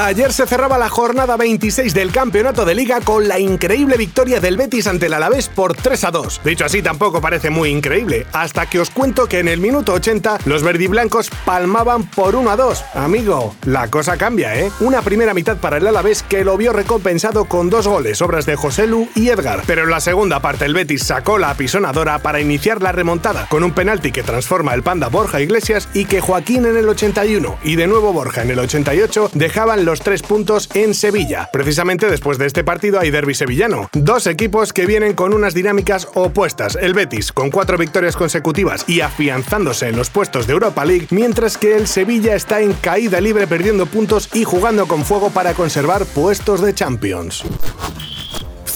Ayer 0.00 0.32
se 0.32 0.46
cerraba 0.46 0.78
la 0.78 0.88
jornada 0.88 1.36
26 1.36 1.92
del 1.92 2.12
campeonato 2.12 2.64
de 2.64 2.76
liga 2.76 3.00
con 3.00 3.26
la 3.26 3.40
increíble 3.40 3.96
victoria 3.96 4.38
del 4.38 4.56
Betis 4.56 4.86
ante 4.86 5.06
el 5.06 5.12
Alavés 5.12 5.48
por 5.48 5.74
3 5.74 6.04
a 6.04 6.10
2. 6.12 6.42
Dicho 6.44 6.64
así, 6.64 6.82
tampoco 6.82 7.20
parece 7.20 7.50
muy 7.50 7.70
increíble, 7.70 8.24
hasta 8.32 8.66
que 8.66 8.78
os 8.78 8.90
cuento 8.90 9.26
que 9.26 9.40
en 9.40 9.48
el 9.48 9.58
minuto 9.58 9.92
80 9.94 10.38
los 10.44 10.62
verdiblancos 10.62 11.30
palmaban 11.44 12.04
por 12.04 12.36
1 12.36 12.48
a 12.48 12.54
2. 12.54 12.84
Amigo, 12.94 13.56
la 13.64 13.88
cosa 13.88 14.16
cambia, 14.16 14.56
¿eh? 14.56 14.70
Una 14.78 15.02
primera 15.02 15.34
mitad 15.34 15.56
para 15.56 15.78
el 15.78 15.86
Alavés 15.88 16.22
que 16.22 16.44
lo 16.44 16.56
vio 16.56 16.72
recompensado 16.72 17.46
con 17.46 17.68
dos 17.68 17.88
goles, 17.88 18.22
obras 18.22 18.46
de 18.46 18.54
José 18.54 18.86
Lu 18.86 19.08
y 19.16 19.30
Edgar. 19.30 19.64
Pero 19.66 19.82
en 19.82 19.90
la 19.90 19.98
segunda 19.98 20.38
parte 20.38 20.64
el 20.64 20.74
Betis 20.74 21.02
sacó 21.02 21.38
la 21.38 21.50
apisonadora 21.50 22.20
para 22.20 22.40
iniciar 22.40 22.82
la 22.82 22.92
remontada, 22.92 23.48
con 23.48 23.64
un 23.64 23.72
penalti 23.72 24.12
que 24.12 24.22
transforma 24.22 24.74
el 24.74 24.84
panda 24.84 25.08
Borja 25.08 25.40
Iglesias 25.40 25.88
y 25.92 26.04
que 26.04 26.20
Joaquín 26.20 26.66
en 26.66 26.76
el 26.76 26.88
81 26.88 27.58
y 27.64 27.74
de 27.74 27.88
nuevo 27.88 28.12
Borja 28.12 28.42
en 28.42 28.52
el 28.52 28.60
88 28.60 29.32
dejaban 29.34 29.87
los 29.88 30.00
tres 30.00 30.20
puntos 30.20 30.68
en 30.74 30.92
Sevilla. 30.92 31.48
Precisamente 31.50 32.10
después 32.10 32.36
de 32.36 32.44
este 32.44 32.62
partido 32.62 33.00
hay 33.00 33.10
derby 33.10 33.34
sevillano. 33.34 33.88
Dos 33.94 34.26
equipos 34.26 34.74
que 34.74 34.84
vienen 34.84 35.14
con 35.14 35.32
unas 35.32 35.54
dinámicas 35.54 36.08
opuestas. 36.12 36.76
El 36.78 36.92
Betis 36.92 37.32
con 37.32 37.50
cuatro 37.50 37.78
victorias 37.78 38.14
consecutivas 38.14 38.84
y 38.86 39.00
afianzándose 39.00 39.88
en 39.88 39.96
los 39.96 40.10
puestos 40.10 40.46
de 40.46 40.52
Europa 40.52 40.84
League, 40.84 41.06
mientras 41.08 41.56
que 41.56 41.74
el 41.74 41.86
Sevilla 41.86 42.34
está 42.34 42.60
en 42.60 42.74
caída 42.74 43.18
libre 43.22 43.46
perdiendo 43.46 43.86
puntos 43.86 44.28
y 44.34 44.44
jugando 44.44 44.86
con 44.86 45.06
fuego 45.06 45.30
para 45.30 45.54
conservar 45.54 46.04
puestos 46.04 46.60
de 46.60 46.74
Champions. 46.74 47.44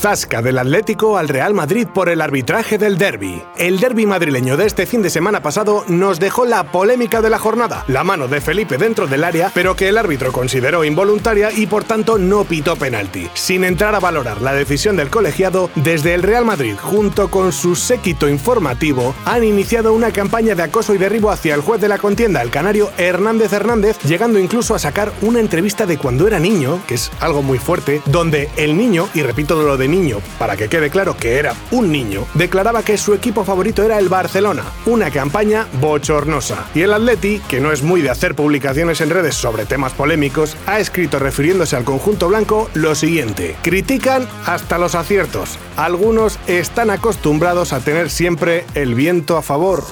Zasca 0.00 0.40
del 0.40 0.56
Atlético 0.56 1.18
al 1.18 1.28
Real 1.28 1.52
Madrid 1.52 1.86
por 1.86 2.08
el 2.08 2.22
arbitraje 2.22 2.78
del 2.78 2.96
derby. 2.96 3.42
El 3.58 3.78
derby 3.78 4.06
madrileño 4.06 4.56
de 4.56 4.64
este 4.64 4.86
fin 4.86 5.02
de 5.02 5.10
semana 5.10 5.42
pasado 5.42 5.84
nos 5.88 6.18
dejó 6.18 6.46
la 6.46 6.72
polémica 6.72 7.20
de 7.20 7.28
la 7.28 7.38
jornada, 7.38 7.84
la 7.86 8.02
mano 8.02 8.26
de 8.26 8.40
Felipe 8.40 8.78
dentro 8.78 9.06
del 9.06 9.24
área, 9.24 9.50
pero 9.52 9.76
que 9.76 9.90
el 9.90 9.98
árbitro 9.98 10.32
consideró 10.32 10.86
involuntaria 10.86 11.52
y 11.52 11.66
por 11.66 11.84
tanto 11.84 12.16
no 12.16 12.44
pitó 12.44 12.76
penalti. 12.76 13.28
Sin 13.34 13.62
entrar 13.62 13.94
a 13.94 14.00
valorar 14.00 14.40
la 14.40 14.54
decisión 14.54 14.96
del 14.96 15.10
colegiado, 15.10 15.68
desde 15.74 16.14
el 16.14 16.22
Real 16.22 16.46
Madrid, 16.46 16.76
junto 16.80 17.30
con 17.30 17.52
su 17.52 17.76
séquito 17.76 18.26
informativo, 18.26 19.14
han 19.26 19.44
iniciado 19.44 19.92
una 19.92 20.12
campaña 20.12 20.54
de 20.54 20.62
acoso 20.62 20.94
y 20.94 20.98
derribo 20.98 21.30
hacia 21.30 21.54
el 21.54 21.60
juez 21.60 21.78
de 21.78 21.88
la 21.88 21.98
contienda, 21.98 22.40
el 22.40 22.50
canario 22.50 22.90
Hernández 22.96 23.52
Hernández, 23.52 23.98
llegando 24.04 24.38
incluso 24.38 24.74
a 24.74 24.78
sacar 24.78 25.12
una 25.20 25.40
entrevista 25.40 25.84
de 25.84 25.98
cuando 25.98 26.26
era 26.26 26.38
niño, 26.38 26.80
que 26.86 26.94
es 26.94 27.10
algo 27.20 27.42
muy 27.42 27.58
fuerte, 27.58 28.00
donde 28.06 28.48
el 28.56 28.78
niño, 28.78 29.06
y 29.12 29.20
repito 29.20 29.62
lo 29.62 29.76
de 29.76 29.89
niño, 29.90 30.18
para 30.38 30.56
que 30.56 30.68
quede 30.68 30.90
claro 30.90 31.16
que 31.16 31.38
era 31.38 31.54
un 31.70 31.90
niño, 31.90 32.26
declaraba 32.34 32.82
que 32.82 32.96
su 32.96 33.14
equipo 33.14 33.44
favorito 33.44 33.82
era 33.82 33.98
el 33.98 34.08
Barcelona, 34.08 34.64
una 34.86 35.10
campaña 35.10 35.66
bochornosa. 35.80 36.68
Y 36.74 36.82
el 36.82 36.92
Atleti, 36.92 37.40
que 37.48 37.60
no 37.60 37.72
es 37.72 37.82
muy 37.82 38.00
de 38.00 38.10
hacer 38.10 38.34
publicaciones 38.34 39.00
en 39.00 39.10
redes 39.10 39.34
sobre 39.34 39.66
temas 39.66 39.92
polémicos, 39.92 40.56
ha 40.66 40.80
escrito 40.80 41.18
refiriéndose 41.18 41.76
al 41.76 41.84
conjunto 41.84 42.28
blanco 42.28 42.70
lo 42.74 42.94
siguiente: 42.94 43.56
critican 43.62 44.28
hasta 44.46 44.78
los 44.78 44.94
aciertos. 44.94 45.58
Algunos 45.76 46.38
están 46.46 46.90
acostumbrados 46.90 47.72
a 47.72 47.80
tener 47.80 48.10
siempre 48.10 48.64
el 48.74 48.94
viento 48.94 49.36
a 49.36 49.42
favor. 49.42 49.84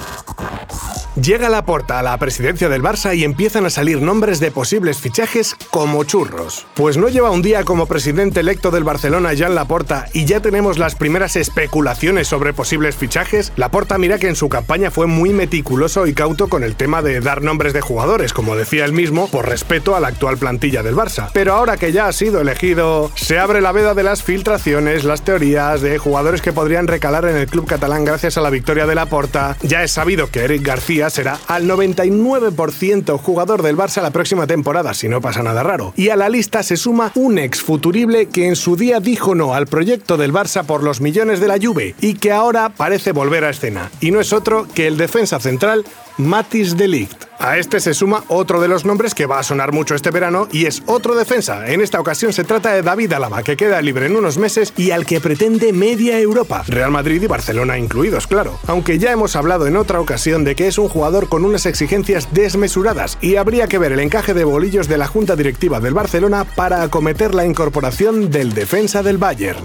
Llega 1.15 1.49
la 1.49 1.65
porta 1.65 1.99
a 1.99 2.03
la 2.03 2.17
presidencia 2.17 2.69
del 2.69 2.83
Barça 2.83 3.15
y 3.15 3.23
empiezan 3.23 3.65
a 3.65 3.71
salir 3.71 4.01
nombres 4.01 4.39
de 4.39 4.51
posibles 4.51 4.99
fichajes 4.99 5.55
como 5.71 6.03
churros. 6.03 6.67
Pues 6.75 6.97
no 6.97 7.09
lleva 7.09 7.31
un 7.31 7.41
día 7.41 7.63
como 7.63 7.87
presidente 7.87 8.41
electo 8.41 8.69
del 8.69 8.83
Barcelona 8.83 9.31
Jan 9.35 9.55
Laporta 9.55 10.05
y 10.13 10.25
ya 10.25 10.39
tenemos 10.39 10.77
las 10.77 10.95
primeras 10.95 11.35
especulaciones 11.35 12.27
sobre 12.27 12.53
posibles 12.53 12.95
fichajes. 12.95 13.51
Laporta 13.55 13.97
mira 13.97 14.19
que 14.19 14.29
en 14.29 14.35
su 14.35 14.49
campaña 14.49 14.91
fue 14.91 15.07
muy 15.07 15.31
meticuloso 15.31 16.05
y 16.05 16.13
cauto 16.13 16.47
con 16.47 16.63
el 16.63 16.75
tema 16.75 17.01
de 17.01 17.19
dar 17.21 17.41
nombres 17.41 17.73
de 17.73 17.81
jugadores, 17.81 18.31
como 18.31 18.55
decía 18.55 18.85
él 18.85 18.93
mismo, 18.93 19.27
por 19.29 19.49
respeto 19.49 19.95
a 19.95 19.99
la 19.99 20.09
actual 20.09 20.37
plantilla 20.37 20.83
del 20.83 20.95
Barça. 20.95 21.31
Pero 21.33 21.53
ahora 21.53 21.77
que 21.77 21.91
ya 21.91 22.07
ha 22.07 22.13
sido 22.13 22.39
elegido, 22.39 23.11
se 23.15 23.39
abre 23.39 23.61
la 23.61 23.71
veda 23.71 23.95
de 23.95 24.03
las 24.03 24.21
filtraciones, 24.21 25.03
las 25.03 25.23
teorías 25.23 25.81
de 25.81 25.97
jugadores 25.97 26.41
que 26.41 26.53
podrían 26.53 26.87
recalar 26.87 27.25
en 27.25 27.35
el 27.35 27.47
club 27.47 27.65
catalán 27.65 28.05
gracias 28.05 28.37
a 28.37 28.41
la 28.41 28.51
victoria 28.51 28.85
de 28.85 28.95
Laporta. 28.95 29.57
Ya 29.63 29.83
es 29.83 29.91
sabido 29.91 30.29
que 30.29 30.41
Eric 30.41 30.61
García 30.61 30.98
será 31.09 31.39
al 31.47 31.65
99% 31.65 33.19
jugador 33.19 33.61
del 33.61 33.77
Barça 33.77 34.01
la 34.01 34.09
próxima 34.09 34.47
temporada, 34.47 34.93
si 34.93 35.07
no 35.07 35.21
pasa 35.21 35.43
nada 35.43 35.61
raro. 35.61 35.93
Y 35.95 36.09
a 36.09 36.15
la 36.15 36.29
lista 36.29 36.63
se 36.63 36.77
suma 36.77 37.11
un 37.13 37.37
ex 37.37 37.61
futurible 37.61 38.25
que 38.25 38.47
en 38.47 38.55
su 38.55 38.75
día 38.75 38.99
dijo 38.99 39.35
no 39.35 39.53
al 39.53 39.67
proyecto 39.67 40.17
del 40.17 40.33
Barça 40.33 40.65
por 40.65 40.81
los 40.81 40.99
millones 40.99 41.39
de 41.39 41.47
la 41.47 41.59
Juve 41.61 41.93
y 42.01 42.15
que 42.15 42.31
ahora 42.31 42.69
parece 42.69 43.11
volver 43.11 43.45
a 43.45 43.51
escena. 43.51 43.91
Y 44.01 44.09
no 44.09 44.19
es 44.19 44.33
otro 44.33 44.67
que 44.73 44.87
el 44.87 44.97
defensa 44.97 45.39
central 45.39 45.85
Matis 46.17 46.75
de 46.75 46.87
Ligt. 46.87 47.28
A 47.41 47.57
este 47.57 47.79
se 47.79 47.93
suma 47.93 48.25
otro 48.27 48.59
de 48.59 48.67
los 48.67 48.83
nombres 48.83 49.15
que 49.15 49.25
va 49.25 49.39
a 49.39 49.43
sonar 49.43 49.71
mucho 49.71 49.95
este 49.95 50.11
verano 50.11 50.49
y 50.51 50.65
es 50.65 50.83
otro 50.87 51.15
defensa. 51.15 51.67
En 51.67 51.79
esta 51.79 51.97
ocasión 51.97 52.33
se 52.33 52.43
trata 52.43 52.73
de 52.73 52.81
David 52.81 53.13
Alaba, 53.13 53.43
que 53.43 53.55
queda 53.55 53.81
libre 53.81 54.07
en 54.07 54.17
unos 54.17 54.37
meses 54.37 54.73
y 54.75 54.91
al 54.91 55.05
que 55.05 55.21
pretende 55.21 55.71
media 55.71 56.19
Europa, 56.19 56.65
Real 56.67 56.91
Madrid 56.91 57.21
y 57.21 57.27
Barcelona 57.27 57.77
incluidos, 57.77 58.27
claro. 58.27 58.59
Aunque 58.67 58.99
ya 58.99 59.13
hemos 59.13 59.37
hablado 59.37 59.67
en 59.67 59.77
otra 59.77 60.01
ocasión 60.01 60.43
de 60.43 60.55
que 60.55 60.67
es 60.67 60.77
un 60.77 60.89
jugador 60.89 61.29
con 61.29 61.45
unas 61.45 61.65
exigencias 61.65 62.27
desmesuradas 62.33 63.17
y 63.21 63.37
habría 63.37 63.67
que 63.67 63.77
ver 63.77 63.93
el 63.93 64.01
encaje 64.01 64.33
de 64.33 64.43
bolillos 64.43 64.89
de 64.89 64.97
la 64.97 65.07
junta 65.07 65.37
directiva 65.37 65.79
del 65.79 65.93
Barcelona 65.93 66.43
para 66.43 66.81
acometer 66.81 67.33
la 67.33 67.45
incorporación 67.45 68.31
del 68.31 68.53
defensa 68.53 69.01
del 69.01 69.17
Bayern. 69.17 69.63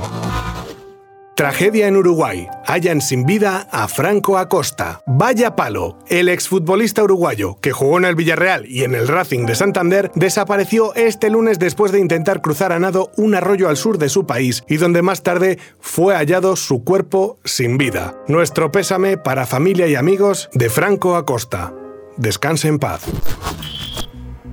Tragedia 1.36 1.88
en 1.88 1.96
Uruguay. 1.96 2.46
Hallan 2.64 3.00
sin 3.00 3.26
vida 3.26 3.66
a 3.72 3.88
Franco 3.88 4.38
Acosta. 4.38 5.02
Vaya 5.04 5.56
palo. 5.56 5.98
El 6.06 6.28
exfutbolista 6.28 7.02
uruguayo, 7.02 7.58
que 7.60 7.72
jugó 7.72 7.98
en 7.98 8.04
el 8.04 8.14
Villarreal 8.14 8.66
y 8.66 8.84
en 8.84 8.94
el 8.94 9.08
Racing 9.08 9.44
de 9.44 9.56
Santander, 9.56 10.12
desapareció 10.14 10.94
este 10.94 11.30
lunes 11.30 11.58
después 11.58 11.90
de 11.90 11.98
intentar 11.98 12.40
cruzar 12.40 12.70
a 12.70 12.78
nado 12.78 13.10
un 13.16 13.34
arroyo 13.34 13.68
al 13.68 13.76
sur 13.76 13.98
de 13.98 14.10
su 14.10 14.26
país 14.26 14.62
y 14.68 14.76
donde 14.76 15.02
más 15.02 15.24
tarde 15.24 15.58
fue 15.80 16.14
hallado 16.14 16.54
su 16.54 16.84
cuerpo 16.84 17.40
sin 17.44 17.78
vida. 17.78 18.14
Nuestro 18.28 18.70
pésame 18.70 19.18
para 19.18 19.44
familia 19.44 19.88
y 19.88 19.96
amigos 19.96 20.48
de 20.52 20.70
Franco 20.70 21.16
Acosta. 21.16 21.74
Descanse 22.16 22.68
en 22.68 22.78
paz. 22.78 23.02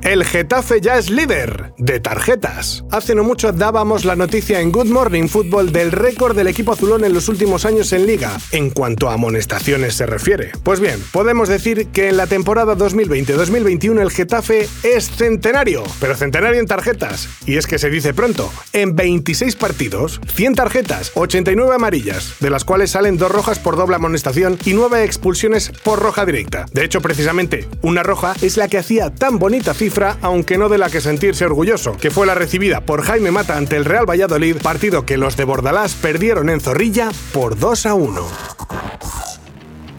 El 0.04 0.26
Getafe 0.26 0.82
ya 0.82 0.98
es 0.98 1.12
líder 1.12 1.74
de 1.78 2.00
tarjetas. 2.00 2.84
Hace 2.90 3.14
no 3.14 3.24
mucho 3.24 3.52
dábamos 3.52 4.04
la 4.04 4.16
noticia 4.16 4.60
en 4.60 4.72
Good 4.72 4.88
Morning 4.88 5.28
Football 5.28 5.72
del 5.72 5.92
récord 5.92 6.36
del 6.36 6.48
equipo 6.48 6.72
azulón 6.72 7.06
en 7.06 7.14
los 7.14 7.30
últimos 7.30 7.66
años 7.66 7.94
en 7.94 8.08
liga, 8.08 8.36
en 8.52 8.72
cuanto 8.72 9.10
a 9.10 9.14
amonestaciones 9.14 9.94
se 9.94 10.08
refiere. 10.08 10.54
Pues 10.64 10.80
bien, 10.80 11.00
podemos 11.12 11.50
decir 11.50 11.88
que 11.90 12.10
en 12.10 12.18
la 12.18 12.26
temporada 12.26 12.76
2020-2021 12.76 14.02
el 14.02 14.10
Getafe 14.10 14.68
es 14.82 15.12
centenario, 15.12 15.84
pero 16.00 16.16
centenario 16.16 16.60
en 16.60 16.66
tarjetas. 16.66 17.30
Y 17.46 17.58
es 17.58 17.68
que 17.68 17.78
se 17.78 17.92
dice 17.92 18.16
pronto, 18.16 18.52
en 18.74 18.96
26 18.96 19.56
partidos, 19.56 20.20
100 20.34 20.56
tarjetas, 20.56 21.12
89 21.14 21.76
amarillas, 21.76 22.38
de 22.40 22.50
las 22.50 22.66
cuales 22.66 22.90
salen 22.90 23.18
dos 23.18 23.32
rojas 23.32 23.60
por 23.60 23.78
doble 23.78 23.98
amonestación 23.98 24.58
y 24.66 24.74
9 24.74 25.04
expulsiones 25.04 25.72
por 25.84 26.00
roja 26.00 26.26
directa. 26.26 26.66
De 26.74 26.84
hecho, 26.84 27.02
precisamente, 27.02 27.68
una 27.84 28.02
roja 28.02 28.34
es 28.42 28.58
la 28.58 28.68
que 28.68 28.80
hacía 28.80 29.14
tan 29.14 29.38
bonita 29.38 29.76
aunque 30.22 30.58
no 30.58 30.70
de 30.70 30.78
la 30.78 30.90
que 30.90 31.02
sentirse 31.02 31.46
orgulloso, 31.46 31.98
que 31.98 32.12
fue 32.12 32.26
la 32.26 32.36
recibida 32.36 32.82
por 32.82 33.02
Jaime 33.04 33.32
Mata 33.32 33.58
ante 33.58 33.76
el 33.76 33.86
Real 33.86 34.10
Valladolid, 34.10 34.58
partido 34.62 35.06
que 35.06 35.18
los 35.18 35.36
de 35.38 35.44
Bordalás 35.44 35.94
perdieron 35.96 36.50
en 36.50 36.62
Zorrilla 36.62 37.10
por 37.34 37.58
2 37.58 37.86
a 37.86 37.94
1. 37.94 38.28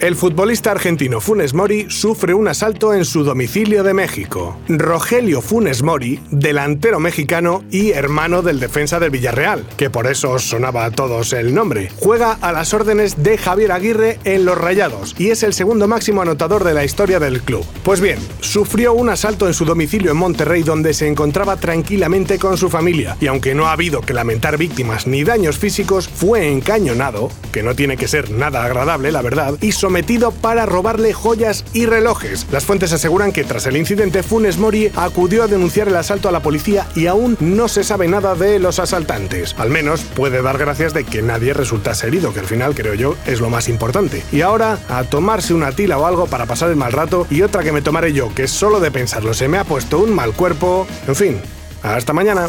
El 0.03 0.17
futbolista 0.17 0.73
argentino 0.73 1.21
Funes 1.21 1.55
Mori 1.55 1.87
sufre 1.89 2.35
un 2.35 2.49
asalto 2.49 2.93
en 2.93 3.05
su 3.05 3.23
domicilio 3.23 3.85
de 3.85 3.95
México. 3.95 4.59
Rogelio 4.67 5.41
Funes 5.41 5.85
Mori, 5.85 6.19
delantero 6.33 6.99
mexicano 6.99 7.63
y 7.71 7.93
hermano 7.93 8.43
del 8.43 8.59
defensa 8.59 8.99
del 8.99 9.11
Villarreal, 9.11 9.65
que 9.77 9.91
por 9.91 10.09
eso 10.09 10.41
sonaba 10.41 10.87
a 10.87 10.91
todos 10.91 11.33
el 11.33 11.55
nombre, 11.55 11.89
juega 12.01 12.33
a 12.33 12.51
las 12.51 12.75
órdenes 12.75 13.23
de 13.23 13.39
Javier 13.39 13.71
Aguirre 13.71 14.19
en 14.25 14.45
Los 14.45 14.59
Rayados 14.59 15.15
y 15.19 15.31
es 15.31 15.45
el 15.45 15.53
segundo 15.53 15.87
máximo 15.87 16.21
anotador 16.21 16.65
de 16.65 16.75
la 16.75 16.85
historia 16.85 17.21
del 17.21 17.41
club. 17.41 17.65
Pues 17.85 18.01
bien, 18.01 18.19
sufrió 18.41 18.95
un 18.95 19.09
asalto 19.09 19.47
en 19.47 19.55
su 19.55 19.65
domicilio 19.65 20.11
en 20.11 20.17
Monterrey 20.17 20.65
donde 20.65 20.95
se 20.95 21.07
encontraba 21.07 21.59
tranquilamente 21.59 22.41
con 22.41 22.59
su 22.59 22.71
familia 22.71 23.17
y 23.21 23.29
aunque 23.29 23.55
no 23.55 23.67
ha 23.67 23.73
habido 23.73 24.01
que 24.01 24.15
lamentar 24.15 24.59
víctimas 24.59 25.07
ni 25.07 25.23
daños 25.23 25.59
físicos, 25.59 26.09
fue 26.09 26.51
encañonado, 26.51 27.31
que 27.53 27.63
no 27.63 27.77
tiene 27.77 27.97
que 27.97 28.09
ser 28.09 28.33
nada 28.33 28.65
agradable 28.65 29.13
la 29.13 29.23
verdad, 29.23 29.55
y 29.61 29.71
sometido 29.71 29.92
comprometido 29.93 30.31
para 30.31 30.65
robarle 30.65 31.13
joyas 31.13 31.67
y 31.75 31.85
relojes. 31.85 32.47
Las 32.51 32.65
fuentes 32.65 32.95
aseguran 32.95 33.31
que 33.31 33.45
tras 33.45 33.67
el 33.67 33.77
incidente 33.77 34.23
Funes 34.23 34.57
Mori 34.57 34.91
acudió 34.97 35.43
a 35.43 35.49
denunciar 35.49 35.87
el 35.89 35.97
asalto 35.97 36.31
a 36.31 36.33
la 36.33 36.41
policía 36.41 36.87
y 36.95 37.09
aún 37.09 37.37
no 37.41 37.69
se 37.69 37.85
sabe 37.85 38.09
nada 38.09 38.35
de 38.35 38.59
los 38.59 38.79
asaltantes. 38.79 39.55
Al 39.59 39.69
menos 39.69 40.01
puede 40.01 40.41
dar 40.41 40.57
gracias 40.57 40.95
de 40.95 41.05
que 41.05 41.21
nadie 41.21 41.53
resultase 41.53 42.07
herido, 42.07 42.33
que 42.33 42.41
al 42.41 42.47
final 42.47 42.75
creo 42.75 42.95
yo 42.95 43.17
es 43.27 43.41
lo 43.41 43.51
más 43.51 43.69
importante. 43.69 44.23
Y 44.33 44.41
ahora 44.41 44.79
a 44.89 45.05
tomarse 45.05 45.53
una 45.53 45.73
tila 45.73 45.99
o 45.99 46.07
algo 46.07 46.27
para 46.27 46.47
pasar 46.47 46.71
el 46.71 46.77
mal 46.77 46.93
rato 46.93 47.27
y 47.29 47.43
otra 47.43 47.63
que 47.63 47.73
me 47.73 47.83
tomaré 47.83 48.15
yo, 48.15 48.35
que 48.35 48.49
solo 48.49 48.81
de 48.81 48.91
pensarlo 48.91 49.35
se 49.35 49.49
me 49.49 49.59
ha 49.59 49.65
puesto 49.65 49.99
un 49.99 50.15
mal 50.15 50.33
cuerpo. 50.33 50.87
En 51.07 51.15
fin, 51.15 51.39
hasta 51.83 52.15
mañana. 52.15 52.49